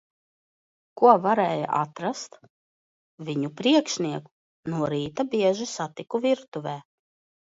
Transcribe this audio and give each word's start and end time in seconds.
Ko 1.01 1.11
varēja 1.25 1.67
atrast. 1.79 2.39
Viņu 3.27 3.51
priekšnieku 3.61 4.73
no 4.75 4.91
rīta 4.95 5.27
bieži 5.35 5.69
satiku 5.77 6.23
virtuvē. 6.29 6.75